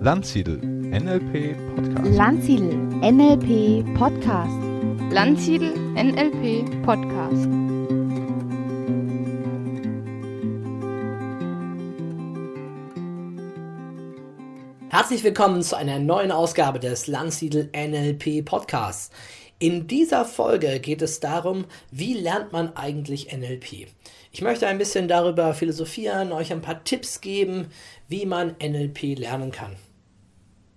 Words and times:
Landsiedel 0.00 0.58
NLP 0.58 1.56
Podcast. 1.74 2.16
Landsiedel 2.16 2.76
NLP 3.02 3.94
Podcast. 3.94 4.52
Landsiedel 5.10 5.74
NLP 5.94 6.82
Podcast. 6.84 7.48
Herzlich 14.90 15.24
willkommen 15.24 15.62
zu 15.62 15.76
einer 15.76 15.98
neuen 15.98 16.30
Ausgabe 16.30 16.78
des 16.78 17.08
Landsiedel 17.08 17.70
NLP 17.74 18.44
Podcasts. 18.44 19.10
In 19.60 19.88
dieser 19.88 20.24
Folge 20.24 20.78
geht 20.78 21.02
es 21.02 21.18
darum, 21.18 21.64
wie 21.90 22.14
lernt 22.14 22.52
man 22.52 22.76
eigentlich 22.76 23.36
NLP? 23.36 23.88
Ich 24.30 24.40
möchte 24.40 24.68
ein 24.68 24.78
bisschen 24.78 25.08
darüber 25.08 25.52
philosophieren, 25.52 26.30
euch 26.30 26.52
ein 26.52 26.62
paar 26.62 26.84
Tipps 26.84 27.20
geben, 27.20 27.66
wie 28.06 28.24
man 28.24 28.54
NLP 28.62 29.18
lernen 29.18 29.50
kann. 29.50 29.74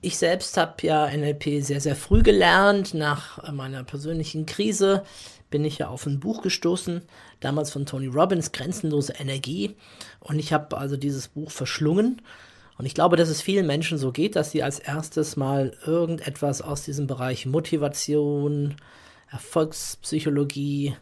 Ich 0.02 0.18
selbst 0.18 0.58
habe 0.58 0.74
ja 0.82 1.06
NLP 1.16 1.64
sehr, 1.64 1.80
sehr 1.80 1.96
früh 1.96 2.24
gelernt. 2.24 2.96
Nach 2.96 3.52
meiner 3.54 3.84
persönlichen 3.84 4.48
Krise 4.48 5.04
bin 5.52 5.64
ich 5.64 5.78
ja 5.78 5.90
auf 5.90 6.08
ein 6.08 6.20
Buch 6.20 6.42
gestoßen, 6.42 7.04
damals 7.40 7.70
von 7.70 7.86
Tony 7.86 8.08
Robbins, 8.08 8.52
Grenzenlose 8.52 9.14
Energie. 9.20 9.76
Und 10.22 10.40
ich 10.40 10.54
habe 10.54 10.76
also 10.76 10.98
dieses 10.98 11.28
Buch 11.28 11.52
verschlungen 11.52 12.24
und 12.78 12.86
ich 12.86 12.96
glaube, 12.96 13.16
dass 13.16 13.30
es 13.30 13.42
vielen 13.42 13.68
Menschen 13.68 13.98
so 13.98 14.12
geht, 14.12 14.36
dass 14.36 14.52
sie 14.52 14.64
als 14.64 14.80
erstes 14.80 15.36
mal 15.36 15.78
irgendetwas 15.86 16.62
aus 16.62 16.84
diesem 16.84 17.08
Bereich 17.08 17.46
Motivation, 17.46 18.76
Erfolgspsychologie, 19.30 20.96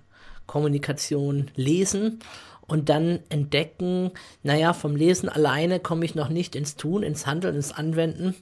Kommunikation 0.45 1.52
lesen 1.55 2.20
und 2.68 2.90
dann 2.90 3.20
entdecken, 3.30 4.11
naja, 4.44 4.73
vom 4.73 4.95
Lesen 4.95 5.30
alleine 5.30 5.80
komme 5.80 6.06
ich 6.06 6.16
noch 6.16 6.30
nicht 6.30 6.56
ins 6.56 6.76
Tun, 6.76 7.03
ins 7.03 7.26
Handeln, 7.26 7.56
ins 7.56 7.72
Anwenden 7.72 8.36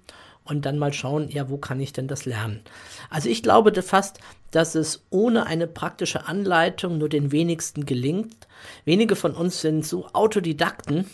und 0.43 0.65
dann 0.65 0.77
mal 0.77 0.93
schauen, 0.93 1.29
ja, 1.29 1.49
wo 1.49 1.57
kann 1.57 1.79
ich 1.79 1.93
denn 1.93 2.07
das 2.07 2.25
lernen? 2.25 2.61
Also 3.09 3.29
ich 3.29 3.43
glaube 3.43 3.81
fast, 3.81 4.19
dass 4.51 4.75
es 4.75 5.05
ohne 5.09 5.45
eine 5.45 5.67
praktische 5.67 6.27
Anleitung 6.27 6.97
nur 6.97 7.09
den 7.09 7.31
wenigsten 7.31 7.85
gelingt. 7.85 8.47
Wenige 8.85 9.15
von 9.15 9.33
uns 9.33 9.61
sind 9.61 9.85
so 9.85 10.07
Autodidakten, 10.13 11.05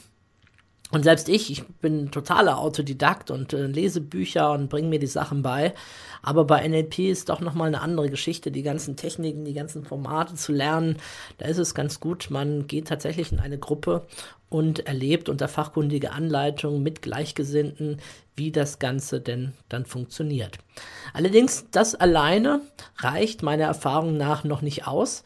und 0.94 1.02
selbst 1.02 1.27
ich, 1.27 1.49
ich 1.49 1.66
bin 1.81 2.11
totaler 2.11 2.59
Autodidakt 2.59 3.31
und 3.31 3.52
äh, 3.52 3.66
lese 3.66 3.99
Bücher 3.99 4.52
und 4.52 4.69
bringe 4.69 4.89
mir 4.89 4.99
die 4.99 5.08
Sachen 5.08 5.41
bei. 5.41 5.73
Aber 6.22 6.45
bei 6.45 6.67
NLP 6.67 6.99
ist 6.99 7.30
doch 7.30 7.41
nochmal 7.41 7.69
eine 7.69 7.81
andere 7.81 8.11
Geschichte, 8.11 8.52
die 8.52 8.61
ganzen 8.61 8.95
Techniken, 8.95 9.44
die 9.44 9.55
ganzen 9.55 9.86
Formate 9.86 10.36
zu 10.36 10.52
lernen. 10.52 10.97
Da 11.39 11.47
ist 11.47 11.58
es 11.58 11.73
ganz 11.73 11.99
gut, 11.99 12.27
man 12.30 12.67
geht 12.67 12.89
tatsächlich 12.89 13.31
in 13.31 13.39
eine 13.39 13.58
Gruppe 13.58 14.05
und 14.49 14.86
erlebt 14.86 15.30
unter 15.30 15.47
fachkundige 15.47 16.11
Anleitung 16.11 16.83
mit 16.83 17.02
Gleichgesinnten, 17.02 17.97
wie 18.36 18.52
das 18.52 18.77
Ganze 18.77 19.19
denn 19.19 19.53
dann 19.69 19.88
funktioniert. 19.88 20.59
Allerdings, 21.11 21.66
das 21.71 21.95
alleine 21.95 22.61
reicht 22.97 23.41
meiner 23.41 23.66
Erfahrung 23.66 24.16
nach 24.16 24.44
noch 24.44 24.61
nicht 24.61 24.86
aus. 24.86 25.23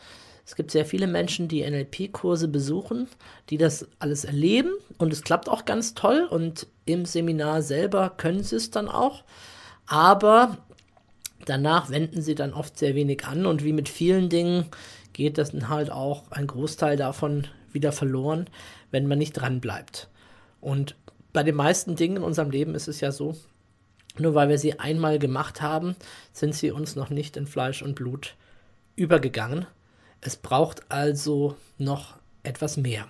Es 0.47 0.55
gibt 0.55 0.71
sehr 0.71 0.85
viele 0.85 1.07
Menschen, 1.07 1.49
die 1.49 1.69
NLP-Kurse 1.69 2.47
besuchen, 2.47 3.09
die 3.49 3.57
das 3.57 3.85
alles 3.99 4.23
erleben 4.23 4.71
und 4.97 5.11
es 5.11 5.23
klappt 5.23 5.49
auch 5.49 5.65
ganz 5.65 5.93
toll 5.93 6.25
und 6.29 6.67
im 6.85 7.03
Seminar 7.03 7.61
selber 7.61 8.13
können 8.15 8.43
sie 8.43 8.55
es 8.55 8.71
dann 8.71 8.87
auch. 8.87 9.25
Aber 9.87 10.57
danach 11.43 11.89
wenden 11.89 12.21
sie 12.21 12.33
dann 12.33 12.53
oft 12.53 12.79
sehr 12.79 12.95
wenig 12.95 13.25
an 13.25 13.45
und 13.45 13.65
wie 13.65 13.73
mit 13.73 13.89
vielen 13.89 14.29
Dingen 14.29 14.67
geht 15.11 15.37
das 15.37 15.51
dann 15.51 15.67
halt 15.67 15.91
auch 15.91 16.31
ein 16.31 16.47
Großteil 16.47 16.95
davon 16.95 17.47
wieder 17.73 17.91
verloren, 17.91 18.49
wenn 18.89 19.05
man 19.05 19.17
nicht 19.17 19.33
dran 19.33 19.59
bleibt. 19.59 20.07
Und 20.61 20.95
bei 21.33 21.43
den 21.43 21.55
meisten 21.55 21.97
Dingen 21.97 22.17
in 22.17 22.23
unserem 22.23 22.51
Leben 22.51 22.73
ist 22.73 22.87
es 22.87 23.01
ja 23.01 23.11
so, 23.11 23.35
nur 24.17 24.33
weil 24.33 24.47
wir 24.47 24.57
sie 24.57 24.79
einmal 24.79 25.19
gemacht 25.19 25.61
haben, 25.61 25.97
sind 26.31 26.55
sie 26.55 26.71
uns 26.71 26.95
noch 26.95 27.09
nicht 27.09 27.35
in 27.35 27.47
Fleisch 27.47 27.81
und 27.81 27.95
Blut 27.95 28.35
übergegangen. 28.95 29.67
Es 30.21 30.35
braucht 30.35 30.91
also 30.91 31.55
noch 31.77 32.15
etwas 32.43 32.77
mehr. 32.77 33.07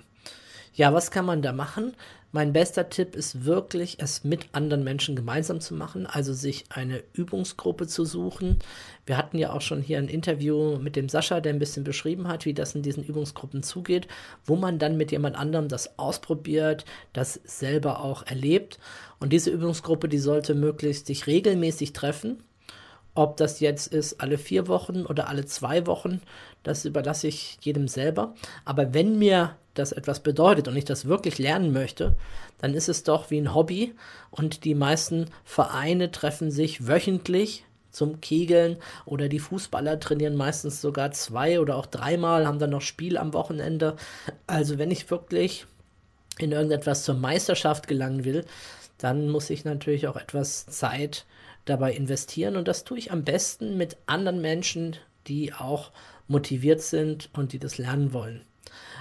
Ja, 0.74 0.94
was 0.94 1.10
kann 1.10 1.26
man 1.26 1.42
da 1.42 1.54
machen? 1.54 1.94
Mein 2.34 2.54
bester 2.54 2.90
Tipp 2.90 3.16
ist 3.16 3.46
wirklich, 3.46 3.98
es 4.00 4.24
mit 4.24 4.50
anderen 4.52 4.84
Menschen 4.84 5.16
gemeinsam 5.16 5.62
zu 5.62 5.74
machen, 5.74 6.06
also 6.06 6.34
sich 6.34 6.66
eine 6.70 7.02
Übungsgruppe 7.14 7.88
zu 7.88 8.06
suchen. 8.06 8.60
Wir 9.06 9.18
hatten 9.18 9.38
ja 9.38 9.54
auch 9.54 9.62
schon 9.62 9.82
hier 9.82 9.98
ein 9.98 10.10
Interview 10.10 10.78
mit 10.78 10.96
dem 10.98 11.08
Sascha, 11.10 11.40
der 11.40 11.54
ein 11.54 11.60
bisschen 11.60 11.84
beschrieben 11.86 12.28
hat, 12.28 12.46
wie 12.46 12.54
das 12.54 12.76
in 12.76 12.84
diesen 12.84 13.04
Übungsgruppen 13.04 13.64
zugeht, 13.64 14.08
wo 14.46 14.58
man 14.58 14.78
dann 14.78 14.98
mit 14.98 15.12
jemand 15.12 15.38
anderem 15.38 15.70
das 15.70 15.98
ausprobiert, 15.98 16.86
das 17.14 17.40
selber 17.46 18.04
auch 18.04 18.28
erlebt. 18.28 18.78
Und 19.20 19.32
diese 19.32 19.50
Übungsgruppe, 19.50 20.10
die 20.10 20.20
sollte 20.20 20.54
möglichst 20.54 21.08
sich 21.08 21.26
regelmäßig 21.26 21.94
treffen. 21.94 22.44
Ob 23.18 23.36
das 23.38 23.62
jetzt 23.62 23.88
ist 23.88 24.22
alle 24.22 24.38
vier 24.38 24.68
Wochen 24.68 25.08
oder 25.08 25.28
alle 25.28 25.44
zwei 25.46 25.88
Wochen, 25.88 26.22
das 26.62 26.86
überlasse 26.86 27.28
ich 27.28 27.58
jedem 27.62 27.88
selber. 27.88 28.36
Aber 28.64 28.94
wenn 28.94 29.18
mir 29.18 29.56
das 29.74 29.92
etwas 29.92 30.20
bedeutet 30.20 30.68
und 30.68 30.76
ich 30.76 30.86
das 30.86 31.06
wirklich 31.06 31.40
lernen 31.40 31.74
möchte, 31.74 32.16
dann 32.60 32.76
ist 32.76 32.90
es 32.90 33.02
doch 33.02 33.32
wie 33.32 33.40
ein 33.40 33.56
Hobby 33.56 33.96
und 34.30 34.66
die 34.66 34.76
meisten 34.76 35.32
Vereine 35.44 36.12
treffen 36.12 36.52
sich 36.52 36.86
wöchentlich 36.88 37.66
zum 37.90 38.22
Kegeln 38.22 38.78
oder 39.06 39.30
die 39.30 39.40
Fußballer 39.40 40.00
trainieren 40.00 40.36
meistens 40.36 40.80
sogar 40.80 41.10
zwei 41.10 41.60
oder 41.60 41.76
auch 41.76 41.88
dreimal, 41.88 42.46
haben 42.46 42.60
dann 42.60 42.70
noch 42.70 42.82
Spiel 42.82 43.18
am 43.18 43.34
Wochenende. 43.34 43.96
Also 44.46 44.78
wenn 44.78 44.92
ich 44.92 45.10
wirklich 45.10 45.66
in 46.38 46.52
irgendetwas 46.52 47.04
zur 47.04 47.16
Meisterschaft 47.16 47.88
gelangen 47.88 48.26
will, 48.26 48.46
dann 49.00 49.28
muss 49.32 49.50
ich 49.50 49.66
natürlich 49.66 50.08
auch 50.08 50.18
etwas 50.18 50.68
Zeit 50.68 51.26
dabei 51.70 51.94
investieren 51.94 52.56
und 52.56 52.68
das 52.68 52.84
tue 52.84 52.98
ich 52.98 53.12
am 53.12 53.24
besten 53.24 53.78
mit 53.78 53.98
anderen 54.06 54.42
Menschen, 54.42 54.96
die 55.28 55.54
auch 55.54 55.92
motiviert 56.28 56.82
sind 56.82 57.30
und 57.34 57.54
die 57.54 57.60
das 57.60 57.78
lernen 57.78 58.14
wollen. 58.14 58.42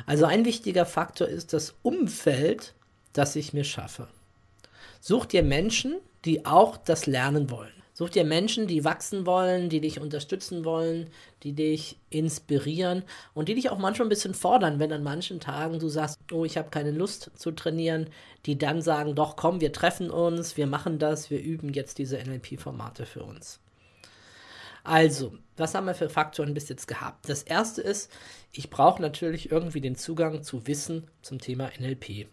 Also 0.06 0.24
ein 0.26 0.44
wichtiger 0.44 0.86
Faktor 0.86 1.28
ist 1.28 1.52
das 1.52 1.74
Umfeld, 1.82 2.74
das 3.12 3.36
ich 3.36 3.52
mir 3.52 3.64
schaffe. 3.64 4.08
Such 5.00 5.26
dir 5.26 5.42
Menschen, 5.42 5.96
die 6.24 6.46
auch 6.46 6.76
das 6.76 7.06
lernen 7.06 7.50
wollen. 7.50 7.75
Such 7.98 8.10
dir 8.10 8.24
Menschen, 8.24 8.66
die 8.66 8.84
wachsen 8.84 9.24
wollen, 9.24 9.70
die 9.70 9.80
dich 9.80 10.00
unterstützen 10.00 10.66
wollen, 10.66 11.06
die 11.42 11.54
dich 11.54 11.96
inspirieren 12.10 13.04
und 13.32 13.48
die 13.48 13.54
dich 13.54 13.70
auch 13.70 13.78
manchmal 13.78 14.04
ein 14.04 14.10
bisschen 14.10 14.34
fordern, 14.34 14.78
wenn 14.78 14.92
an 14.92 15.02
manchen 15.02 15.40
Tagen 15.40 15.78
du 15.78 15.88
sagst, 15.88 16.18
oh, 16.30 16.44
ich 16.44 16.58
habe 16.58 16.68
keine 16.68 16.90
Lust 16.90 17.30
zu 17.36 17.52
trainieren, 17.52 18.10
die 18.44 18.58
dann 18.58 18.82
sagen, 18.82 19.14
doch, 19.14 19.34
komm, 19.34 19.62
wir 19.62 19.72
treffen 19.72 20.10
uns, 20.10 20.58
wir 20.58 20.66
machen 20.66 20.98
das, 20.98 21.30
wir 21.30 21.40
üben 21.40 21.72
jetzt 21.72 21.96
diese 21.96 22.18
NLP-Formate 22.18 23.06
für 23.06 23.24
uns. 23.24 23.60
Also, 24.84 25.32
was 25.56 25.74
haben 25.74 25.86
wir 25.86 25.94
für 25.94 26.10
Faktoren 26.10 26.52
bis 26.52 26.68
jetzt 26.68 26.86
gehabt? 26.86 27.30
Das 27.30 27.44
erste 27.44 27.80
ist, 27.80 28.12
ich 28.52 28.68
brauche 28.68 29.00
natürlich 29.00 29.50
irgendwie 29.50 29.80
den 29.80 29.96
Zugang 29.96 30.42
zu 30.42 30.66
Wissen 30.66 31.08
zum 31.22 31.38
Thema 31.38 31.70
NLP. 31.80 32.28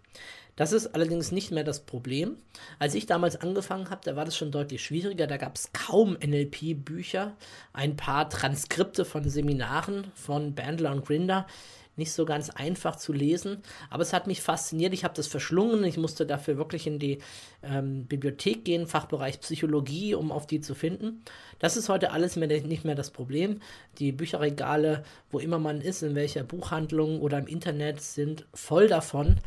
Das 0.56 0.72
ist 0.72 0.94
allerdings 0.94 1.32
nicht 1.32 1.52
mehr 1.52 1.64
das 1.64 1.86
Problem. 1.86 2.38
Als 2.78 2.94
ich 2.94 3.06
damals 3.06 3.36
angefangen 3.38 3.90
habe, 3.90 4.02
da 4.04 4.16
war 4.16 4.26
das 4.26 4.38
schon 4.38 4.52
deutlich 4.52 4.84
schwieriger. 4.84 5.26
Da 5.26 5.38
gab 5.38 5.56
es 5.56 5.74
kaum 5.74 6.14
NLP-Bücher, 6.14 7.36
ein 7.74 7.96
paar 7.96 8.30
Transkripte 8.30 9.04
von 9.04 9.28
Seminaren 9.28 10.12
von 10.14 10.54
Bandler 10.54 10.92
und 10.92 11.06
Grinder 11.06 11.48
nicht 11.96 12.12
so 12.12 12.26
ganz 12.26 12.50
einfach 12.50 12.96
zu 12.96 13.14
lesen, 13.14 13.62
aber 13.90 14.02
es 14.02 14.14
hat 14.14 14.28
mich 14.28 14.42
fasziniert. 14.42 14.94
Ich 14.94 15.04
habe 15.04 15.14
das 15.14 15.28
verschlungen. 15.28 15.84
Ich 15.84 15.98
musste 15.98 16.26
dafür 16.26 16.58
wirklich 16.58 16.88
in 16.88 17.00
die 17.00 17.20
ähm, 17.62 18.06
Bibliothek 18.06 18.66
gehen, 18.66 18.88
Fachbereich 18.88 19.40
Psychologie, 19.42 20.16
um 20.16 20.32
auf 20.32 20.48
die 20.48 20.62
zu 20.62 20.76
finden. 20.76 21.24
Das 21.60 21.78
ist 21.78 21.90
heute 21.90 22.12
alles 22.12 22.36
mehr, 22.36 22.48
nicht 22.48 22.86
mehr 22.86 22.96
das 22.96 23.12
Problem. 23.12 23.62
Die 24.00 24.12
Bücherregale, 24.12 25.04
wo 25.32 25.40
immer 25.40 25.60
man 25.60 25.82
ist, 25.82 26.02
in 26.02 26.16
welcher 26.16 26.44
Buchhandlung 26.44 27.22
oder 27.22 27.38
im 27.38 27.48
Internet, 27.48 28.02
sind 28.02 28.46
voll 28.54 28.88
davon. 28.88 29.40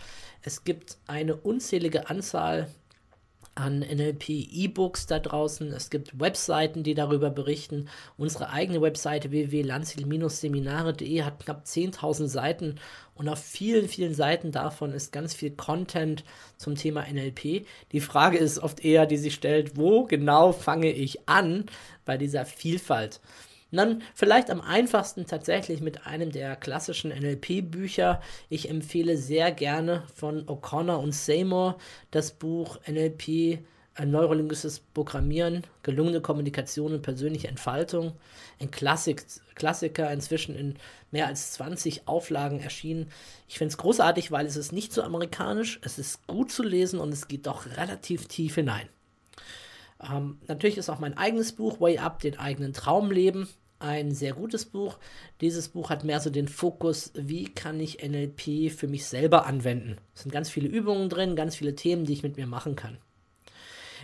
Es 0.43 0.65
gibt 0.65 0.99
eine 1.07 1.37
unzählige 1.37 2.09
Anzahl 2.09 2.69
an 3.57 3.81
NLP-E-Books 3.81 5.07
da 5.07 5.19
draußen. 5.19 5.73
Es 5.73 5.91
gibt 5.91 6.21
Webseiten, 6.21 6.83
die 6.83 6.95
darüber 6.95 7.31
berichten. 7.31 7.89
Unsere 8.17 8.51
eigene 8.51 8.81
Webseite 8.83 9.31
www.lanzil-seminare.de 9.31 11.23
hat 11.23 11.41
knapp 11.41 11.65
10.000 11.65 12.29
Seiten 12.29 12.77
und 13.15 13.29
auf 13.29 13.39
vielen, 13.39 13.89
vielen 13.89 14.15
Seiten 14.15 14.53
davon 14.53 14.93
ist 14.93 15.11
ganz 15.11 15.35
viel 15.35 15.51
Content 15.51 16.23
zum 16.59 16.75
Thema 16.75 17.07
NLP. 17.11 17.67
Die 17.93 18.01
Frage 18.01 18.37
ist 18.37 18.59
oft 18.59 18.85
eher, 18.85 19.07
die 19.07 19.17
sich 19.17 19.35
stellt, 19.35 19.77
wo 19.77 20.05
genau 20.05 20.53
fange 20.53 20.93
ich 20.93 21.27
an 21.27 21.65
bei 22.05 22.19
dieser 22.19 22.45
Vielfalt? 22.45 23.21
Und 23.73 23.79
dann 23.79 24.03
vielleicht 24.15 24.51
am 24.51 24.61
einfachsten 24.61 25.27
tatsächlich 25.27 25.81
mit 25.81 26.07
einem 26.07 26.31
der 26.31 26.55
klassischen 26.57 27.11
NLP-Bücher. 27.11 28.21
Ich 28.49 28.71
empfehle 28.71 29.17
sehr 29.17 29.51
gerne 29.51 30.05
von 30.15 30.47
O'Connor 30.47 30.97
und 30.97 31.13
Seymour 31.13 31.79
das 32.11 32.33
Buch 32.33 32.79
NLP 32.87 33.61
neurolinguistisches 34.05 34.81
Programmieren, 34.81 35.63
gelungene 35.83 36.21
Kommunikation 36.21 36.93
und 36.93 37.03
persönliche 37.03 37.49
Entfaltung. 37.49 38.13
Ein 38.61 38.71
Klassik, 38.71 39.25
Klassiker, 39.55 40.11
inzwischen 40.11 40.55
in 40.55 40.75
mehr 41.11 41.27
als 41.27 41.53
20 41.53 42.07
Auflagen 42.07 42.61
erschienen. 42.61 43.11
Ich 43.49 43.57
finde 43.57 43.71
es 43.73 43.79
großartig, 43.79 44.31
weil 44.31 44.45
es 44.47 44.57
ist 44.57 44.73
nicht 44.73 44.93
so 44.93 45.03
amerikanisch, 45.03 45.81
es 45.83 45.99
ist 45.99 46.27
gut 46.27 46.53
zu 46.53 46.63
lesen 46.63 47.01
und 47.01 47.13
es 47.13 47.29
geht 47.29 47.47
doch 47.47 47.67
relativ 47.77 48.27
tief 48.29 48.57
hinein. 48.57 48.89
Ähm, 50.03 50.39
natürlich 50.47 50.79
ist 50.79 50.91
auch 50.91 50.99
mein 50.99 51.17
eigenes 51.17 51.53
Buch, 51.53 51.81
Way 51.81 51.99
Up, 51.99 52.21
den 52.21 52.39
eigenen 52.39 52.73
Traum 52.73 53.11
leben, 53.11 53.49
ein 53.79 54.13
sehr 54.13 54.33
gutes 54.33 54.65
Buch. 54.65 54.99
Dieses 55.41 55.69
Buch 55.69 55.91
hat 55.91 56.05
mehr 56.05 56.21
so 56.21 56.31
den 56.31 56.49
Fokus, 56.49 57.13
wie 57.15 57.45
kann 57.45 57.79
ich 57.81 58.03
NLP 58.03 58.73
für 58.73 58.89
mich 58.89 59.07
selber 59.07 59.47
anwenden. 59.47 59.99
Es 60.15 60.23
sind 60.23 60.33
ganz 60.33 60.51
viele 60.51 60.69
Übungen 60.69 61.09
drin, 61.09 61.37
ganz 61.37 61.57
viele 61.57 61.75
Themen, 61.75 62.05
die 62.05 62.15
ich 62.15 62.23
mit 62.23 62.37
mir 62.37 62.47
machen 62.47 62.77
kann. 62.77 62.99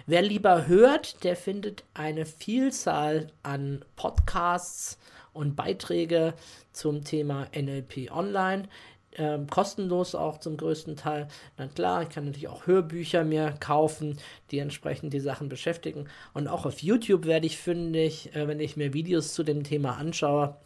Wer 0.07 0.23
lieber 0.23 0.67
hört, 0.67 1.23
der 1.25 1.37
findet 1.37 1.85
eine 1.95 2.27
Vielzahl 2.27 3.29
an 3.43 3.85
Podcasts 3.95 4.99
und 5.33 5.55
Beiträge 5.55 6.35
zum 6.73 7.05
Thema 7.05 7.47
NLP 7.55 8.11
online. 8.11 8.69
Ähm, 9.17 9.47
kostenlos 9.47 10.15
auch 10.15 10.39
zum 10.39 10.57
größten 10.57 10.97
Teil. 10.97 11.29
Na 11.59 11.67
klar, 11.67 12.03
ich 12.03 12.09
kann 12.09 12.25
natürlich 12.25 12.49
auch 12.49 12.67
Hörbücher 12.67 13.25
mir 13.25 13.53
kaufen, 13.61 14.19
die 14.51 14.59
entsprechend 14.59 15.13
die 15.13 15.21
Sachen 15.21 15.51
beschäftigen. 15.51 16.09
Und 16.33 16.49
auch 16.49 16.65
auf 16.65 16.79
YouTube 16.83 17.27
werde 17.27 17.47
ich 17.47 17.59
fündig, 17.59 18.35
äh, 18.35 18.49
wenn 18.49 18.61
ich 18.61 18.77
mir 18.77 18.95
Videos 18.95 19.35
zu 19.35 19.43
dem 19.43 19.65
Thema 19.65 19.99
anschaue. 19.99 20.57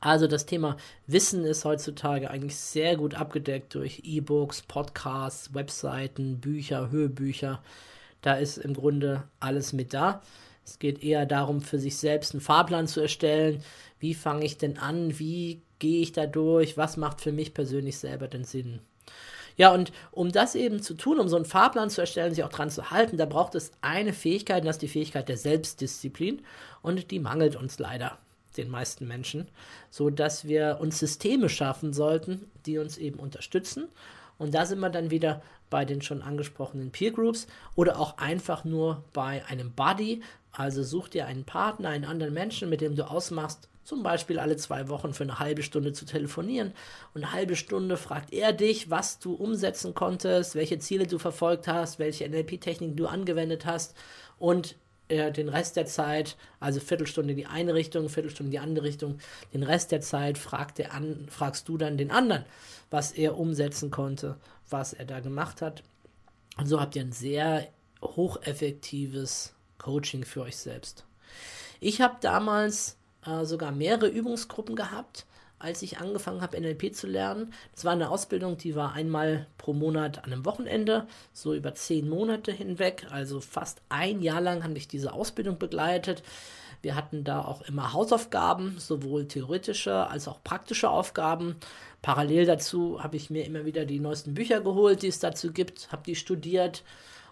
Also 0.00 0.26
das 0.26 0.46
Thema 0.46 0.76
Wissen 1.06 1.44
ist 1.44 1.64
heutzutage 1.64 2.30
eigentlich 2.30 2.56
sehr 2.56 2.96
gut 2.96 3.14
abgedeckt 3.14 3.74
durch 3.74 4.02
E-Books, 4.04 4.62
Podcasts, 4.62 5.54
Webseiten, 5.54 6.40
Bücher, 6.40 6.90
Hörbücher. 6.90 7.62
Da 8.20 8.34
ist 8.34 8.58
im 8.58 8.74
Grunde 8.74 9.24
alles 9.40 9.72
mit 9.72 9.94
da. 9.94 10.22
Es 10.64 10.80
geht 10.80 11.04
eher 11.04 11.26
darum, 11.26 11.60
für 11.60 11.78
sich 11.78 11.96
selbst 11.96 12.34
einen 12.34 12.40
Fahrplan 12.40 12.88
zu 12.88 13.00
erstellen. 13.00 13.62
Wie 14.00 14.14
fange 14.14 14.44
ich 14.44 14.58
denn 14.58 14.78
an? 14.78 15.18
Wie 15.18 15.62
gehe 15.78 16.02
ich 16.02 16.12
da 16.12 16.26
durch? 16.26 16.76
Was 16.76 16.96
macht 16.96 17.20
für 17.20 17.32
mich 17.32 17.54
persönlich 17.54 17.98
selber 17.98 18.28
den 18.28 18.44
Sinn? 18.44 18.80
Ja, 19.56 19.72
und 19.72 19.90
um 20.10 20.32
das 20.32 20.54
eben 20.54 20.82
zu 20.82 20.94
tun, 20.94 21.18
um 21.18 21.28
so 21.28 21.36
einen 21.36 21.46
Fahrplan 21.46 21.88
zu 21.88 22.02
erstellen, 22.02 22.34
sich 22.34 22.44
auch 22.44 22.50
dran 22.50 22.70
zu 22.70 22.90
halten, 22.90 23.16
da 23.16 23.24
braucht 23.24 23.54
es 23.54 23.72
eine 23.80 24.12
Fähigkeit, 24.12 24.60
und 24.62 24.66
das 24.66 24.76
ist 24.76 24.82
die 24.82 24.88
Fähigkeit 24.88 25.28
der 25.28 25.38
Selbstdisziplin. 25.38 26.42
Und 26.82 27.10
die 27.10 27.18
mangelt 27.18 27.56
uns 27.56 27.78
leider, 27.78 28.18
den 28.58 28.68
meisten 28.68 29.06
Menschen, 29.06 29.48
so 29.90 30.10
dass 30.10 30.46
wir 30.46 30.78
uns 30.80 30.98
Systeme 30.98 31.48
schaffen 31.48 31.92
sollten, 31.92 32.50
die 32.66 32.78
uns 32.78 32.98
eben 32.98 33.18
unterstützen. 33.18 33.88
Und 34.38 34.54
da 34.54 34.66
sind 34.66 34.80
wir 34.80 34.90
dann 34.90 35.10
wieder 35.10 35.42
bei 35.70 35.84
den 35.84 36.02
schon 36.02 36.22
angesprochenen 36.22 36.90
Peer 36.90 37.10
Groups 37.10 37.46
oder 37.74 37.98
auch 37.98 38.18
einfach 38.18 38.64
nur 38.64 39.04
bei 39.14 39.44
einem 39.46 39.72
Buddy. 39.72 40.22
Also 40.52 40.82
such 40.82 41.08
dir 41.08 41.26
einen 41.26 41.44
Partner, 41.44 41.88
einen 41.88 42.04
anderen 42.04 42.34
Menschen, 42.34 42.68
mit 42.68 42.82
dem 42.82 42.94
du 42.94 43.08
ausmachst, 43.08 43.68
zum 43.86 44.02
Beispiel 44.02 44.40
alle 44.40 44.56
zwei 44.56 44.88
Wochen 44.88 45.14
für 45.14 45.22
eine 45.22 45.38
halbe 45.38 45.62
Stunde 45.62 45.92
zu 45.92 46.06
telefonieren. 46.06 46.72
Und 47.14 47.22
eine 47.22 47.32
halbe 47.32 47.54
Stunde 47.54 47.96
fragt 47.96 48.32
er 48.32 48.52
dich, 48.52 48.90
was 48.90 49.20
du 49.20 49.34
umsetzen 49.34 49.94
konntest, 49.94 50.56
welche 50.56 50.80
Ziele 50.80 51.06
du 51.06 51.18
verfolgt 51.18 51.68
hast, 51.68 52.00
welche 52.00 52.28
NLP-Techniken 52.28 52.96
du 52.96 53.06
angewendet 53.06 53.64
hast. 53.64 53.94
Und 54.40 54.74
äh, 55.06 55.30
den 55.30 55.48
Rest 55.48 55.76
der 55.76 55.86
Zeit, 55.86 56.36
also 56.58 56.80
Viertelstunde 56.80 57.36
die 57.36 57.46
eine 57.46 57.74
Richtung, 57.74 58.08
Viertelstunde 58.08 58.50
die 58.50 58.58
andere 58.58 58.86
Richtung, 58.86 59.18
den 59.54 59.62
Rest 59.62 59.92
der 59.92 60.00
Zeit 60.00 60.36
fragt 60.36 60.78
der 60.78 60.92
an, 60.92 61.28
fragst 61.30 61.68
du 61.68 61.78
dann 61.78 61.96
den 61.96 62.10
anderen, 62.10 62.44
was 62.90 63.12
er 63.12 63.38
umsetzen 63.38 63.92
konnte, 63.92 64.36
was 64.68 64.94
er 64.94 65.04
da 65.04 65.20
gemacht 65.20 65.62
hat. 65.62 65.84
Und 66.58 66.66
so 66.66 66.80
habt 66.80 66.96
ihr 66.96 67.02
ein 67.02 67.12
sehr 67.12 67.68
hocheffektives 68.02 69.54
Coaching 69.78 70.24
für 70.24 70.42
euch 70.42 70.56
selbst. 70.56 71.04
Ich 71.78 72.00
habe 72.00 72.16
damals 72.20 72.96
äh, 73.26 73.44
sogar 73.44 73.72
mehrere 73.72 74.08
Übungsgruppen 74.08 74.76
gehabt 74.76 75.26
als 75.58 75.82
ich 75.82 75.98
angefangen 75.98 76.42
habe, 76.42 76.60
NLP 76.60 76.94
zu 76.94 77.06
lernen. 77.06 77.52
Das 77.72 77.84
war 77.84 77.92
eine 77.92 78.10
Ausbildung, 78.10 78.58
die 78.58 78.74
war 78.74 78.92
einmal 78.92 79.46
pro 79.58 79.72
Monat 79.72 80.18
an 80.18 80.32
einem 80.32 80.44
Wochenende, 80.44 81.06
so 81.32 81.54
über 81.54 81.74
zehn 81.74 82.08
Monate 82.08 82.52
hinweg. 82.52 83.06
Also 83.10 83.40
fast 83.40 83.80
ein 83.88 84.20
Jahr 84.20 84.40
lang 84.40 84.62
habe 84.64 84.76
ich 84.76 84.88
diese 84.88 85.12
Ausbildung 85.12 85.58
begleitet. 85.58 86.22
Wir 86.82 86.94
hatten 86.94 87.24
da 87.24 87.42
auch 87.42 87.62
immer 87.62 87.94
Hausaufgaben, 87.94 88.78
sowohl 88.78 89.26
theoretische 89.26 90.06
als 90.08 90.28
auch 90.28 90.42
praktische 90.44 90.90
Aufgaben. 90.90 91.56
Parallel 92.02 92.44
dazu 92.44 93.02
habe 93.02 93.16
ich 93.16 93.30
mir 93.30 93.46
immer 93.46 93.64
wieder 93.64 93.86
die 93.86 93.98
neuesten 93.98 94.34
Bücher 94.34 94.60
geholt, 94.60 95.02
die 95.02 95.08
es 95.08 95.18
dazu 95.18 95.52
gibt, 95.52 95.90
habe 95.90 96.02
die 96.04 96.14
studiert 96.14 96.84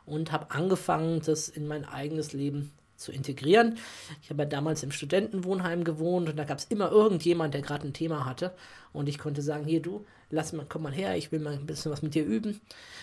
und 0.06 0.32
habe 0.32 0.50
angefangen, 0.50 1.20
das 1.25 1.49
in 1.49 1.69
mein 1.69 1.85
eigenes 1.85 2.32
Leben 2.32 2.73
zu 3.04 3.12
integrieren. 3.12 3.78
Ich 4.22 4.30
habe 4.30 4.42
ja 4.42 4.48
damals 4.48 4.82
im 4.82 4.90
Studentenwohnheim 4.90 5.84
gewohnt 5.84 6.28
und 6.28 6.36
da 6.36 6.44
gab 6.44 6.58
es 6.58 6.64
immer 6.64 6.90
irgendjemand, 6.90 7.54
der 7.54 7.62
gerade 7.62 7.86
ein 7.86 7.92
Thema 7.92 8.24
hatte. 8.24 8.52
Und 8.92 9.08
ich 9.08 9.18
konnte 9.18 9.42
sagen, 9.42 9.64
hier 9.64 9.82
du, 9.82 10.04
lass 10.30 10.52
mal, 10.52 10.66
komm 10.68 10.82
mal 10.82 10.92
her, 10.92 11.16
ich 11.16 11.32
will 11.32 11.40
mal 11.40 11.54
ein 11.54 11.66
bisschen 11.66 11.92
was 11.92 12.02
mit 12.02 12.14
dir 12.14 12.24
üben. 12.24 12.60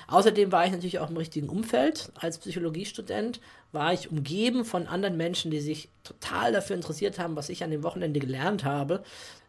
Außerdem 0.07 0.51
war 0.51 0.65
ich 0.65 0.71
natürlich 0.71 0.99
auch 0.99 1.09
im 1.09 1.17
richtigen 1.17 1.49
Umfeld. 1.49 2.11
Als 2.15 2.37
Psychologiestudent 2.39 3.39
war 3.71 3.93
ich 3.93 4.09
umgeben 4.09 4.65
von 4.65 4.87
anderen 4.87 5.17
Menschen, 5.17 5.51
die 5.51 5.59
sich 5.59 5.89
total 6.03 6.51
dafür 6.51 6.75
interessiert 6.75 7.19
haben, 7.19 7.35
was 7.35 7.49
ich 7.49 7.63
an 7.63 7.71
dem 7.71 7.83
Wochenende 7.83 8.19
gelernt 8.19 8.63
habe, 8.63 9.03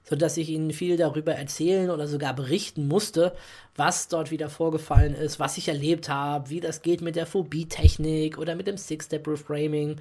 sodass 0.05 0.37
ich 0.37 0.49
ihnen 0.49 0.73
viel 0.73 0.97
darüber 0.97 1.35
erzählen 1.35 1.91
oder 1.91 2.07
sogar 2.07 2.35
berichten 2.35 2.89
musste, 2.89 3.35
was 3.77 4.09
dort 4.09 4.31
wieder 4.31 4.51
vorgefallen 4.51 5.15
ist, 5.15 5.41
was 5.41 5.59
ich 5.59 5.69
erlebt 5.69 6.09
habe, 6.09 6.51
wie 6.51 6.61
das 6.61 6.83
geht 6.83 7.01
mit 7.01 7.17
der 7.17 7.27
Phobie-Technik 7.27 8.39
oder 8.39 8.55
mit 8.55 8.67
dem 8.67 8.77
Six-Step-Reframing 8.77 9.97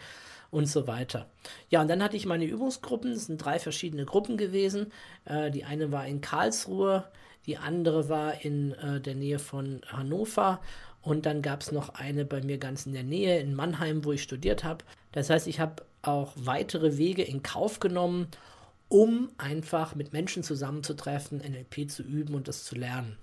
und 0.50 0.65
so 0.65 0.86
weiter. 0.88 1.27
Ja, 1.69 1.81
und 1.81 1.88
dann 1.88 2.03
hatte 2.03 2.18
ich 2.18 2.25
meine 2.25 2.45
Übungsgruppen, 2.45 3.13
das 3.13 3.25
sind 3.25 3.38
drei 3.38 3.59
verschiedene 3.59 4.06
Gruppen 4.06 4.38
gewesen. 4.38 4.92
Äh, 5.25 5.50
die 5.51 5.63
eine 5.63 5.92
war 5.92 6.06
in 6.06 6.21
Karlsruhe, 6.21 7.06
die 7.45 7.57
andere 7.57 8.09
war 8.09 8.44
in 8.44 8.74
äh, 8.74 9.00
der 9.00 9.15
Nähe 9.15 9.39
von 9.39 9.81
Hannover 9.88 10.59
und 11.01 11.25
dann 11.25 11.42
gab 11.42 11.62
es 11.62 11.71
noch 11.71 11.95
eine 11.95 12.25
bei 12.25 12.42
mir 12.42 12.57
ganz 12.57 12.86
in 12.86 12.94
der 12.94 13.03
Nähe 13.03 13.39
in 13.39 13.56
Mannheim, 13.56 14.06
wo 14.06 14.12
ich 14.12 14.21
studiert 14.21 14.63
habe. 14.63 14.83
Das 15.13 15.30
heißt, 15.30 15.48
ich 15.48 15.59
habe 15.59 15.83
auch 16.03 16.33
weitere 16.36 16.98
Wege 16.98 17.24
in 17.24 17.44
Kauf 17.44 17.80
genommen, 17.80 18.27
um 18.92 19.30
einfach 19.38 19.96
mit 19.96 20.12
Menschen 20.12 20.44
zusammenzutreffen, 20.44 21.38
NLP 21.38 21.90
zu 21.90 22.04
üben 22.04 22.36
und 22.36 22.50
das 22.50 22.66
zu 22.66 22.76
lernen. 22.76 23.18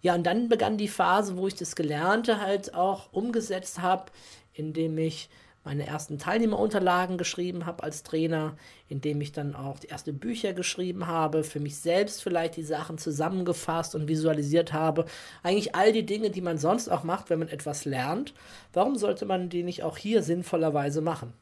Ja, 0.00 0.14
und 0.14 0.24
dann 0.24 0.48
begann 0.48 0.78
die 0.78 0.88
Phase, 0.88 1.36
wo 1.36 1.46
ich 1.46 1.54
das 1.54 1.76
Gelernte 1.76 2.40
halt 2.40 2.74
auch 2.74 3.12
umgesetzt 3.12 3.80
habe, 3.82 4.06
indem 4.54 4.96
ich 4.96 5.28
meine 5.64 5.86
ersten 5.86 6.16
Teilnehmerunterlagen 6.18 7.18
geschrieben 7.18 7.66
habe 7.66 7.82
als 7.82 8.04
Trainer, 8.04 8.56
indem 8.88 9.20
ich 9.20 9.32
dann 9.32 9.54
auch 9.54 9.78
die 9.80 9.90
ersten 9.90 10.18
Bücher 10.18 10.54
geschrieben 10.54 11.06
habe, 11.06 11.44
für 11.44 11.60
mich 11.60 11.76
selbst 11.76 12.22
vielleicht 12.22 12.56
die 12.56 12.62
Sachen 12.62 12.96
zusammengefasst 12.96 13.94
und 13.94 14.08
visualisiert 14.08 14.72
habe. 14.72 15.04
Eigentlich 15.42 15.74
all 15.74 15.92
die 15.92 16.06
Dinge, 16.06 16.30
die 16.30 16.40
man 16.40 16.56
sonst 16.56 16.88
auch 16.88 17.02
macht, 17.02 17.28
wenn 17.28 17.40
man 17.40 17.48
etwas 17.48 17.84
lernt. 17.84 18.32
Warum 18.72 18.96
sollte 18.96 19.26
man 19.26 19.50
die 19.50 19.64
nicht 19.64 19.82
auch 19.82 19.98
hier 19.98 20.22
sinnvollerweise 20.22 21.02
machen? 21.02 21.34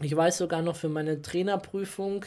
Ich 0.00 0.14
weiß 0.14 0.38
sogar 0.38 0.62
noch 0.62 0.76
für 0.76 0.88
meine 0.88 1.22
Trainerprüfung, 1.22 2.24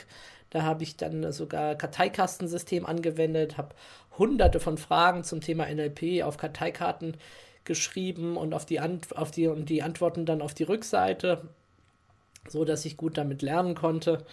da 0.50 0.64
habe 0.64 0.84
ich 0.84 0.96
dann 0.96 1.32
sogar 1.34 1.76
Karteikastensystem 1.76 2.86
angewendet, 2.86 3.58
habe 3.58 3.76
hunderte 4.18 4.60
von 4.60 4.78
Fragen 4.78 5.24
zum 5.24 5.42
Thema 5.42 5.66
NLP 5.66 6.24
auf 6.24 6.38
Karteikarten 6.38 7.18
geschrieben 7.66 8.38
und 8.38 8.54
auf 8.54 8.66
die, 8.66 8.80
Ant 8.80 9.18
auf 9.18 9.32
die, 9.32 9.48
und 9.48 9.70
die 9.70 9.84
Antworten 9.84 10.26
dann 10.26 10.42
auf 10.42 10.54
die 10.54 10.64
Rückseite, 10.64 11.42
so 12.48 12.64
dass 12.64 12.86
ich 12.86 12.96
gut 12.96 13.18
damit 13.18 13.42
lernen 13.42 13.76
konnte. 13.76 14.24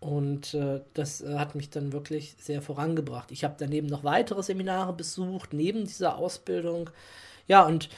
Und 0.00 0.52
äh, 0.52 0.82
das 0.92 1.22
äh, 1.22 1.38
hat 1.38 1.54
mich 1.54 1.70
dann 1.70 1.94
wirklich 1.94 2.34
sehr 2.38 2.60
vorangebracht. 2.60 3.30
Ich 3.30 3.42
habe 3.42 3.54
daneben 3.56 3.86
noch 3.86 4.04
weitere 4.04 4.42
Seminare 4.42 4.92
besucht, 4.92 5.54
neben 5.54 5.86
dieser 5.86 6.18
Ausbildung. 6.18 6.90
Ja, 7.46 7.64
und 7.64 7.88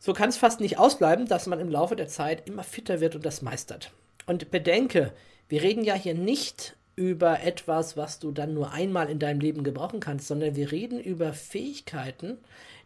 so 0.00 0.12
kann 0.12 0.30
es 0.30 0.36
fast 0.36 0.60
nicht 0.60 0.78
ausbleiben, 0.78 1.26
dass 1.26 1.46
man 1.46 1.60
im 1.60 1.70
Laufe 1.70 1.94
der 1.94 2.08
Zeit 2.08 2.48
immer 2.48 2.64
fitter 2.64 3.00
wird 3.00 3.14
und 3.14 3.24
das 3.24 3.42
meistert. 3.42 3.92
Und 4.26 4.50
bedenke, 4.50 5.12
wir 5.48 5.62
reden 5.62 5.84
ja 5.84 5.94
hier 5.94 6.14
nicht 6.14 6.76
über 6.96 7.42
etwas, 7.42 7.96
was 7.96 8.18
du 8.18 8.32
dann 8.32 8.54
nur 8.54 8.72
einmal 8.72 9.08
in 9.10 9.18
deinem 9.18 9.40
Leben 9.40 9.62
gebrauchen 9.62 10.00
kannst, 10.00 10.26
sondern 10.26 10.56
wir 10.56 10.72
reden 10.72 10.98
über 10.98 11.32
Fähigkeiten, 11.32 12.38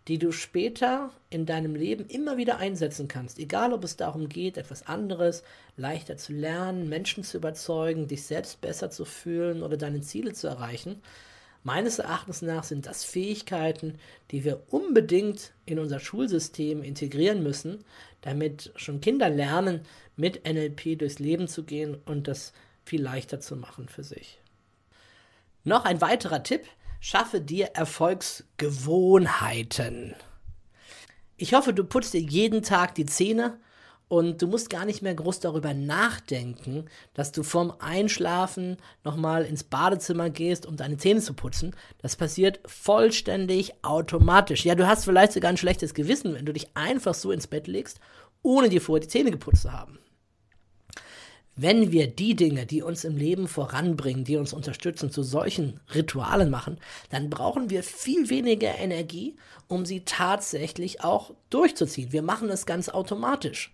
die 0.09 0.19
du 0.19 0.33
später 0.33 1.11
in 1.31 1.47
deinem 1.47 1.75
Leben 1.75 2.07
immer 2.07 2.37
wieder 2.37 2.59
einsetzen 2.59 3.07
kannst. 3.07 3.39
Egal, 3.39 3.73
ob 3.73 3.85
es 3.85 3.97
darum 3.97 4.29
geht, 4.29 4.57
etwas 4.57 4.87
anderes 4.87 5.45
leichter 5.77 6.17
zu 6.17 6.33
lernen, 6.33 6.89
Menschen 6.89 7.23
zu 7.23 7.37
überzeugen, 7.37 8.09
dich 8.09 8.25
selbst 8.25 8.61
besser 8.61 8.91
zu 8.91 9.05
fühlen 9.05 9.63
oder 9.63 9.77
deine 9.77 10.01
Ziele 10.01 10.33
zu 10.33 10.49
erreichen. 10.49 11.01
Meines 11.63 11.99
Erachtens 11.99 12.43
nach 12.43 12.65
sind 12.65 12.87
das 12.87 13.05
Fähigkeiten, 13.05 13.99
die 14.31 14.45
wir 14.45 14.63
unbedingt 14.71 15.53
in 15.67 15.79
unser 15.79 16.01
Schulsystem 16.01 16.83
integrieren 16.83 17.43
müssen, 17.43 17.85
damit 18.23 18.73
schon 18.77 19.01
Kinder 19.01 19.29
lernen, 19.29 19.83
mit 20.17 20.47
NLP 20.47 20.99
durchs 20.99 21.19
Leben 21.19 21.49
zu 21.49 21.65
gehen 21.65 21.97
und 22.07 22.29
das 22.29 22.53
viel 22.85 23.03
leichter 23.03 23.41
zu 23.41 23.57
machen 23.57 23.89
für 23.89 24.05
sich. 24.05 24.41
Noch 25.65 25.85
ein 25.85 26.01
weiterer 26.01 26.43
Tipp, 26.43 26.67
Schaffe 27.03 27.41
dir 27.41 27.71
Erfolgsgewohnheiten. 27.73 30.15
Ich 31.39 31.55
hoffe, 31.55 31.73
du 31.73 31.83
putzt 31.83 32.13
dir 32.13 32.21
jeden 32.21 32.63
Tag 32.63 32.95
die 32.95 33.07
Zähne 33.07 33.59
Und 34.11 34.43
du 34.43 34.49
musst 34.49 34.71
gar 34.71 34.87
nicht 34.87 35.03
mehr 35.03 35.15
groß 35.15 35.39
darüber 35.39 35.73
nachdenken, 35.73 36.87
dass 37.15 37.31
du 37.31 37.45
vorm 37.45 37.73
Einschlafen 37.79 38.77
nochmal 39.05 39.45
ins 39.45 39.63
Badezimmer 39.63 40.31
gehst, 40.31 40.67
um 40.67 40.77
deine 40.77 40.97
Zähne 40.97 41.21
zu 41.21 41.33
putzen. 41.33 41.77
Das 41.99 42.17
passiert 42.17 42.59
vollständig 42.67 43.73
automatisch. 43.83 44.65
Ja, 44.65 44.75
du 44.75 44.89
hast 44.89 45.05
vielleicht 45.05 45.31
sogar 45.31 45.51
ein 45.51 45.57
schlechtes 45.57 45.95
Gewissen, 45.95 46.35
wenn 46.35 46.45
du 46.45 46.53
dich 46.53 46.77
einfach 46.77 47.15
so 47.15 47.31
ins 47.31 47.47
Bett 47.47 47.69
legst, 47.69 48.01
ohne 48.43 48.69
dir 48.69 48.81
vorher 48.81 49.03
die 49.03 49.07
Zähne 49.07 49.31
geputzt 49.31 49.63
zu 49.63 49.73
haben. 49.73 50.01
Wenn 51.55 51.93
wir 51.93 52.09
die 52.09 52.35
Dinge, 52.35 52.67
die 52.67 52.83
uns 52.83 53.05
im 53.05 53.17
Leben 53.17 53.47
voranbringen, 53.47 54.25
die 54.25 54.39
uns 54.39 54.53
unterstützen, 54.53 55.13
zu 55.13 55.23
solchen 55.23 55.79
Ritualen 55.95 56.51
machen, 56.51 56.79
dann 57.11 57.31
brauchen 57.31 57.71
wir 57.71 57.85
viel 57.85 58.29
weniger 58.29 58.77
Energie, 58.77 59.37
um 59.69 59.87
sie 59.87 60.01
tatsächlich 60.01 61.05
auch 61.05 61.33
durchzuziehen. 61.49 62.11
Wir 62.11 62.23
machen 62.23 62.49
es 62.51 62.67
ganz 62.67 62.89
automatisch. 62.89 63.73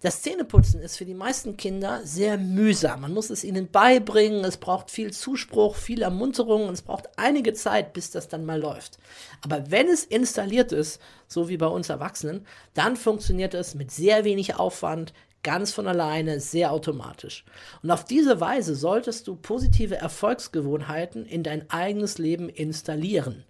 Das 0.00 0.22
Zähneputzen 0.22 0.80
ist 0.80 0.96
für 0.96 1.04
die 1.04 1.14
meisten 1.14 1.56
Kinder 1.56 2.00
sehr 2.04 2.36
mühsam. 2.36 3.00
Man 3.02 3.14
muss 3.14 3.30
es 3.30 3.44
ihnen 3.44 3.70
beibringen, 3.70 4.44
es 4.44 4.56
braucht 4.56 4.90
viel 4.90 5.12
Zuspruch, 5.12 5.76
viel 5.76 6.02
Ermunterung 6.02 6.68
und 6.68 6.74
es 6.74 6.82
braucht 6.82 7.08
einige 7.16 7.54
Zeit, 7.54 7.92
bis 7.92 8.10
das 8.10 8.28
dann 8.28 8.44
mal 8.44 8.60
läuft. 8.60 8.98
Aber 9.42 9.70
wenn 9.70 9.88
es 9.88 10.04
installiert 10.04 10.72
ist, 10.72 11.00
so 11.26 11.48
wie 11.48 11.56
bei 11.56 11.66
uns 11.66 11.88
Erwachsenen, 11.88 12.46
dann 12.74 12.96
funktioniert 12.96 13.54
es 13.54 13.74
mit 13.74 13.90
sehr 13.90 14.24
wenig 14.24 14.56
Aufwand, 14.56 15.12
ganz 15.42 15.72
von 15.72 15.86
alleine, 15.86 16.40
sehr 16.40 16.72
automatisch. 16.72 17.44
Und 17.82 17.90
auf 17.90 18.04
diese 18.04 18.40
Weise 18.40 18.74
solltest 18.74 19.28
du 19.28 19.36
positive 19.36 19.96
Erfolgsgewohnheiten 19.96 21.24
in 21.26 21.42
dein 21.44 21.70
eigenes 21.70 22.18
Leben 22.18 22.48
installieren. 22.48 23.44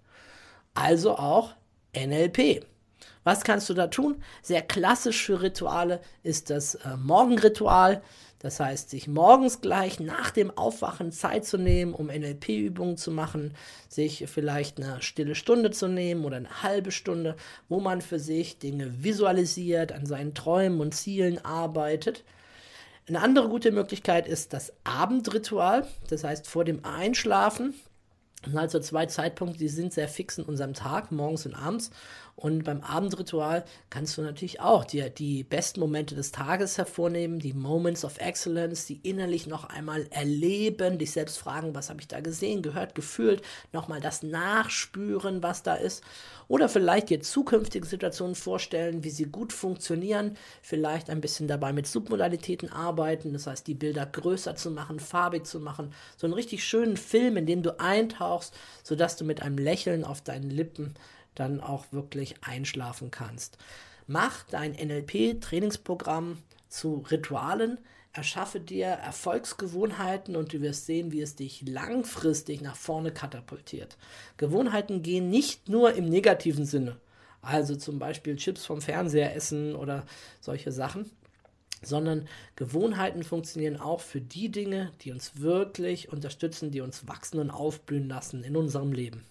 Also 0.75 1.17
auch 1.17 1.53
NLP. 1.95 2.65
Was 3.25 3.43
kannst 3.43 3.67
du 3.69 3.73
da 3.73 3.87
tun? 3.87 4.23
Sehr 4.43 4.61
klassisch 4.61 5.25
für 5.25 5.41
Rituale 5.41 5.99
ist 6.21 6.51
das 6.51 6.75
äh, 6.75 6.95
Morgenritual. 6.95 8.03
Das 8.37 8.59
heißt, 8.59 8.91
sich 8.91 9.07
morgens 9.07 9.61
gleich 9.61 9.99
nach 9.99 10.29
dem 10.29 10.55
Aufwachen 10.55 11.11
Zeit 11.11 11.43
zu 11.43 11.57
nehmen, 11.57 11.95
um 11.95 12.07
NLP-Übungen 12.07 12.97
zu 12.97 13.09
machen, 13.09 13.55
sich 13.89 14.25
vielleicht 14.27 14.79
eine 14.79 15.01
stille 15.01 15.33
Stunde 15.33 15.71
zu 15.71 15.87
nehmen 15.87 16.23
oder 16.23 16.37
eine 16.37 16.61
halbe 16.61 16.91
Stunde, 16.91 17.35
wo 17.67 17.79
man 17.79 18.01
für 18.01 18.19
sich 18.19 18.59
Dinge 18.59 19.03
visualisiert, 19.03 19.91
an 19.91 20.05
seinen 20.05 20.35
Träumen 20.35 20.79
und 20.79 20.93
Zielen 20.93 21.43
arbeitet. 21.43 22.23
Eine 23.07 23.21
andere 23.21 23.49
gute 23.49 23.71
Möglichkeit 23.71 24.27
ist 24.27 24.53
das 24.53 24.71
Abendritual, 24.83 25.87
das 26.09 26.23
heißt 26.23 26.47
vor 26.47 26.63
dem 26.63 26.85
Einschlafen. 26.85 27.73
Das 28.45 28.51
sind 28.51 28.59
also 28.59 28.79
zwei 28.79 29.07
Zeitpunkte, 29.07 29.57
die 29.57 29.69
sind 29.69 29.91
sehr 29.91 30.07
fix 30.07 30.37
in 30.37 30.43
unserem 30.43 30.75
Tag, 30.75 31.11
morgens 31.11 31.47
und 31.47 31.55
abends. 31.55 31.89
Und 32.37 32.65
beim 32.65 32.81
Abendritual 32.81 33.63
kannst 33.89 34.17
du 34.17 34.21
natürlich 34.21 34.59
auch 34.59 34.83
dir 34.83 35.09
die 35.09 35.45
besten 35.45 35.79
Momente 35.79 36.15
des 36.15 36.33
Tages 36.33 36.77
hervornehmen, 36.77 37.39
die 37.39 37.53
Moments 37.53 38.03
of 38.03 38.17
Excellence, 38.17 38.85
die 38.85 38.99
innerlich 39.03 39.47
noch 39.47 39.63
einmal 39.69 40.05
erleben, 40.09 40.97
dich 40.97 41.11
selbst 41.11 41.37
fragen, 41.37 41.73
was 41.73 41.89
habe 41.89 42.01
ich 42.01 42.09
da 42.09 42.19
gesehen, 42.19 42.61
gehört, 42.61 42.93
gefühlt, 42.93 43.41
nochmal 43.71 44.01
das 44.01 44.21
Nachspüren, 44.21 45.43
was 45.43 45.63
da 45.63 45.75
ist. 45.75 46.03
Oder 46.49 46.67
vielleicht 46.67 47.09
dir 47.09 47.21
zukünftige 47.21 47.87
Situationen 47.87 48.35
vorstellen, 48.35 49.05
wie 49.05 49.11
sie 49.11 49.25
gut 49.25 49.53
funktionieren, 49.53 50.35
vielleicht 50.61 51.09
ein 51.09 51.21
bisschen 51.21 51.47
dabei 51.47 51.71
mit 51.71 51.87
Submodalitäten 51.87 52.69
arbeiten, 52.69 53.31
das 53.31 53.47
heißt, 53.47 53.65
die 53.65 53.75
Bilder 53.75 54.05
größer 54.05 54.57
zu 54.57 54.71
machen, 54.71 54.99
farbig 54.99 55.45
zu 55.45 55.61
machen, 55.61 55.93
so 56.17 56.27
einen 56.27 56.33
richtig 56.33 56.65
schönen 56.65 56.97
Film, 56.97 57.37
in 57.37 57.45
den 57.45 57.63
du 57.63 57.79
eintauchst, 57.79 58.53
sodass 58.83 59.15
du 59.15 59.23
mit 59.23 59.41
einem 59.41 59.57
Lächeln 59.57 60.03
auf 60.03 60.19
deinen 60.19 60.49
Lippen 60.49 60.95
dann 61.35 61.59
auch 61.61 61.91
wirklich 61.91 62.35
einschlafen 62.41 63.11
kannst. 63.11 63.57
Mach 64.07 64.43
dein 64.49 64.73
NLP-Trainingsprogramm 64.73 66.37
zu 66.69 67.05
Ritualen, 67.09 67.79
erschaffe 68.13 68.59
dir 68.59 68.87
Erfolgsgewohnheiten 68.87 70.35
und 70.35 70.53
du 70.53 70.61
wirst 70.61 70.85
sehen, 70.85 71.11
wie 71.11 71.21
es 71.21 71.35
dich 71.35 71.67
langfristig 71.67 72.61
nach 72.61 72.75
vorne 72.75 73.11
katapultiert. 73.11 73.97
Gewohnheiten 74.37 75.01
gehen 75.01 75.29
nicht 75.29 75.69
nur 75.69 75.93
im 75.93 76.05
negativen 76.05 76.65
Sinne, 76.65 76.97
also 77.41 77.75
zum 77.75 77.99
Beispiel 77.99 78.35
Chips 78.37 78.65
vom 78.65 78.81
Fernseher 78.81 79.35
essen 79.35 79.75
oder 79.75 80.05
solche 80.39 80.71
Sachen, 80.71 81.11
sondern 81.81 82.27
Gewohnheiten 82.55 83.23
funktionieren 83.23 83.77
auch 83.77 83.99
für 83.99 84.21
die 84.21 84.49
Dinge, 84.49 84.91
die 85.01 85.11
uns 85.11 85.39
wirklich 85.39 86.11
unterstützen, 86.11 86.71
die 86.71 86.81
uns 86.81 87.07
wachsen 87.07 87.39
und 87.39 87.51
aufblühen 87.51 88.07
lassen 88.07 88.43
in 88.43 88.55
unserem 88.55 88.91
Leben. 88.93 89.23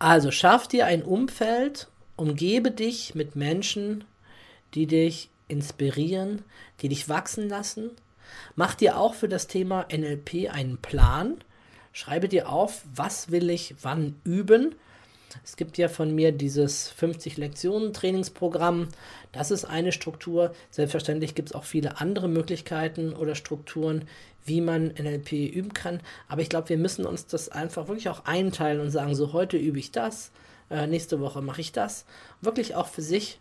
Also 0.00 0.30
schaff 0.30 0.66
dir 0.66 0.86
ein 0.86 1.02
Umfeld, 1.02 1.88
umgebe 2.16 2.70
dich 2.70 3.14
mit 3.14 3.36
Menschen, 3.36 4.04
die 4.72 4.86
dich 4.86 5.28
inspirieren, 5.46 6.42
die 6.80 6.88
dich 6.88 7.10
wachsen 7.10 7.50
lassen. 7.50 7.90
Mach 8.56 8.74
dir 8.74 8.96
auch 8.96 9.12
für 9.12 9.28
das 9.28 9.46
Thema 9.46 9.86
NLP 9.92 10.50
einen 10.50 10.78
Plan. 10.78 11.44
Schreibe 11.92 12.28
dir 12.28 12.48
auf, 12.48 12.82
was 12.94 13.30
will 13.30 13.50
ich 13.50 13.74
wann 13.82 14.18
üben 14.24 14.74
es 15.44 15.56
gibt 15.56 15.78
ja 15.78 15.88
von 15.88 16.14
mir 16.14 16.32
dieses 16.32 16.88
50 16.90 17.36
Lektionen 17.36 17.92
Trainingsprogramm. 17.92 18.88
Das 19.32 19.50
ist 19.50 19.64
eine 19.64 19.92
Struktur. 19.92 20.54
Selbstverständlich 20.70 21.34
gibt 21.34 21.50
es 21.50 21.54
auch 21.54 21.64
viele 21.64 22.00
andere 22.00 22.28
Möglichkeiten 22.28 23.12
oder 23.12 23.34
Strukturen, 23.34 24.06
wie 24.44 24.60
man 24.60 24.88
NLP 24.88 25.32
üben 25.32 25.72
kann. 25.72 26.00
Aber 26.28 26.42
ich 26.42 26.48
glaube, 26.48 26.68
wir 26.68 26.78
müssen 26.78 27.06
uns 27.06 27.26
das 27.26 27.48
einfach 27.48 27.88
wirklich 27.88 28.08
auch 28.08 28.24
einteilen 28.24 28.80
und 28.80 28.90
sagen, 28.90 29.14
so 29.14 29.32
heute 29.32 29.56
übe 29.56 29.78
ich 29.78 29.92
das, 29.92 30.30
äh, 30.70 30.86
nächste 30.86 31.20
Woche 31.20 31.42
mache 31.42 31.60
ich 31.60 31.72
das. 31.72 32.04
Wirklich 32.40 32.74
auch 32.74 32.88
für 32.88 33.02
sich 33.02 33.38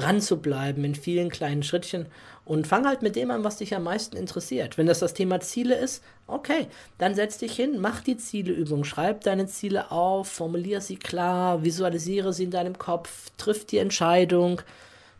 dran 0.00 0.20
zu 0.20 0.38
bleiben 0.38 0.84
in 0.84 0.94
vielen 0.94 1.30
kleinen 1.30 1.62
Schrittchen 1.62 2.06
und 2.44 2.66
fang 2.66 2.86
halt 2.86 3.02
mit 3.02 3.16
dem 3.16 3.30
an, 3.30 3.44
was 3.44 3.58
dich 3.58 3.74
am 3.74 3.84
meisten 3.84 4.16
interessiert. 4.16 4.78
Wenn 4.78 4.86
das 4.86 4.98
das 4.98 5.14
Thema 5.14 5.40
Ziele 5.40 5.76
ist, 5.76 6.02
okay, 6.26 6.66
dann 6.98 7.14
setz 7.14 7.38
dich 7.38 7.54
hin, 7.54 7.78
mach 7.78 8.00
die 8.00 8.16
Zieleübung, 8.16 8.84
schreib 8.84 9.22
deine 9.22 9.46
Ziele 9.46 9.90
auf, 9.90 10.28
formuliere 10.28 10.80
sie 10.80 10.96
klar, 10.96 11.64
visualisiere 11.64 12.32
sie 12.32 12.44
in 12.44 12.50
deinem 12.50 12.78
Kopf, 12.78 13.30
triff 13.36 13.66
die 13.66 13.78
Entscheidung 13.78 14.62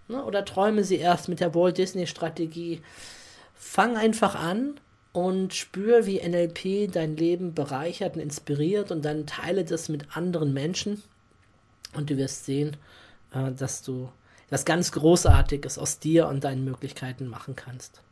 ne, 0.08 0.25
oder 0.25 0.44
träume 0.44 0.82
sie 0.84 0.96
erst 0.96 1.28
mit 1.28 1.40
der 1.40 1.54
Walt 1.54 1.78
Disney 1.78 2.06
Strategie. 2.06 2.80
Fang 3.54 3.96
einfach 3.96 4.34
an 4.34 4.80
und 5.12 5.54
spür, 5.54 6.06
wie 6.06 6.26
NLP 6.26 6.90
dein 6.92 7.16
Leben 7.16 7.54
bereichert 7.54 8.16
und 8.16 8.22
inspiriert 8.22 8.90
und 8.90 9.04
dann 9.04 9.26
teile 9.26 9.64
das 9.64 9.88
mit 9.88 10.16
anderen 10.16 10.52
Menschen 10.52 11.02
und 11.94 12.10
du 12.10 12.16
wirst 12.16 12.44
sehen, 12.44 12.76
äh, 13.32 13.52
dass 13.52 13.82
du 13.82 14.08
was 14.50 14.64
ganz 14.64 14.92
Großartiges 14.92 15.78
aus 15.78 15.99
dir 15.99 16.28
und 16.28 16.45
deinen 16.45 16.64
Möglichkeiten 16.64 17.28
machen 17.28 17.57
kannst. 17.57 18.02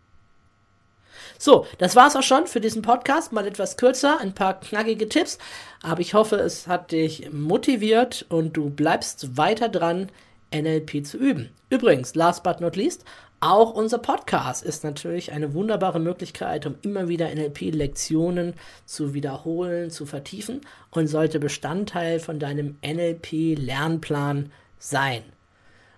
So, 1.38 1.66
das 1.78 1.96
war's 1.96 2.16
auch 2.16 2.22
schon 2.22 2.46
für 2.46 2.60
diesen 2.60 2.82
Podcast. 2.82 3.32
Mal 3.32 3.46
etwas 3.46 3.76
kürzer, 3.76 4.20
ein 4.20 4.34
paar 4.34 4.60
knackige 4.60 5.08
Tipps. 5.08 5.38
Aber 5.82 6.00
ich 6.00 6.14
hoffe, 6.14 6.36
es 6.36 6.66
hat 6.66 6.92
dich 6.92 7.32
motiviert 7.32 8.26
und 8.28 8.56
du 8.56 8.70
bleibst 8.70 9.36
weiter 9.36 9.68
dran, 9.68 10.10
NLP 10.54 11.04
zu 11.04 11.18
üben. 11.18 11.50
Übrigens, 11.70 12.14
last 12.14 12.42
but 12.42 12.60
not 12.60 12.76
least, 12.76 13.04
auch 13.40 13.72
unser 13.72 13.98
Podcast 13.98 14.64
ist 14.64 14.82
natürlich 14.82 15.30
eine 15.30 15.54
wunderbare 15.54 16.00
Möglichkeit, 16.00 16.66
um 16.66 16.74
immer 16.82 17.08
wieder 17.08 17.32
NLP-Lektionen 17.32 18.54
zu 18.84 19.14
wiederholen, 19.14 19.90
zu 19.90 20.06
vertiefen 20.06 20.62
und 20.90 21.06
sollte 21.06 21.38
Bestandteil 21.38 22.18
von 22.18 22.40
deinem 22.40 22.78
NLP-Lernplan 22.82 24.50
sein. 24.80 25.22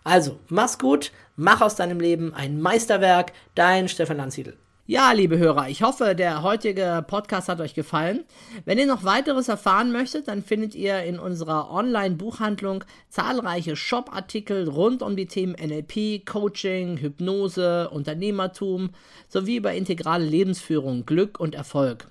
Also, 0.04 0.38
mach's 0.48 0.78
gut, 0.78 1.12
mach 1.36 1.60
aus 1.60 1.76
deinem 1.76 2.00
Leben 2.00 2.34
ein 2.34 2.60
Meisterwerk, 2.60 3.32
dein 3.54 3.88
Stefan 3.88 4.16
Landsiedel. 4.16 4.56
Ja, 4.90 5.12
liebe 5.12 5.38
Hörer, 5.38 5.68
ich 5.68 5.84
hoffe, 5.84 6.16
der 6.16 6.42
heutige 6.42 7.04
Podcast 7.06 7.48
hat 7.48 7.60
euch 7.60 7.74
gefallen. 7.74 8.24
Wenn 8.64 8.76
ihr 8.76 8.86
noch 8.86 9.04
weiteres 9.04 9.46
erfahren 9.46 9.92
möchtet, 9.92 10.26
dann 10.26 10.42
findet 10.42 10.74
ihr 10.74 11.04
in 11.04 11.20
unserer 11.20 11.70
Online-Buchhandlung 11.70 12.82
zahlreiche 13.08 13.76
Shop-Artikel 13.76 14.68
rund 14.68 15.02
um 15.02 15.14
die 15.14 15.26
Themen 15.26 15.54
NLP, 15.54 16.26
Coaching, 16.26 16.96
Hypnose, 16.96 17.88
Unternehmertum 17.90 18.90
sowie 19.28 19.58
über 19.58 19.74
integrale 19.74 20.24
Lebensführung, 20.24 21.06
Glück 21.06 21.38
und 21.38 21.54
Erfolg. 21.54 22.08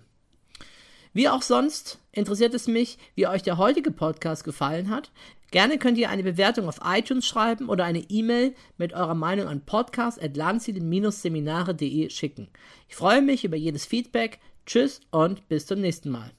Wie 1.17 1.27
auch 1.29 1.41
sonst 1.41 1.99
interessiert 2.11 2.53
es 2.53 2.67
mich, 2.67 2.99
wie 3.15 3.25
euch 3.25 3.41
der 3.41 3.57
heutige 3.57 3.89
Podcast 3.89 4.43
gefallen 4.43 4.91
hat. 4.91 5.09
Gerne 5.49 5.79
könnt 5.79 5.97
ihr 5.97 6.11
eine 6.11 6.21
Bewertung 6.21 6.67
auf 6.67 6.81
iTunes 6.85 7.25
schreiben 7.25 7.69
oder 7.69 7.85
eine 7.85 8.05
E-Mail 8.07 8.53
mit 8.77 8.93
eurer 8.93 9.15
Meinung 9.15 9.47
an 9.47 9.65
podcast.lanzielen-seminare.de 9.65 12.11
schicken. 12.11 12.49
Ich 12.87 12.95
freue 12.95 13.23
mich 13.23 13.45
über 13.45 13.57
jedes 13.57 13.87
Feedback. 13.87 14.37
Tschüss 14.67 15.01
und 15.09 15.49
bis 15.49 15.65
zum 15.65 15.81
nächsten 15.81 16.11
Mal. 16.11 16.29